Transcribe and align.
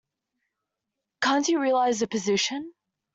Can't 1.21 1.47
you 1.47 1.59
realize 1.61 1.99
the 1.99 2.07
position? 2.07 2.73